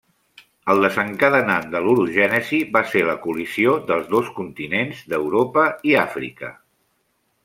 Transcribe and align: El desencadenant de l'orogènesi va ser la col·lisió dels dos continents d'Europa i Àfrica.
El 0.73 0.79
desencadenant 0.83 1.67
de 1.73 1.81
l'orogènesi 1.87 2.61
va 2.77 2.81
ser 2.93 3.03
la 3.09 3.15
col·lisió 3.27 3.73
dels 3.91 4.09
dos 4.17 4.31
continents 4.39 5.03
d'Europa 5.13 5.67
i 5.91 5.95
Àfrica. 6.09 6.51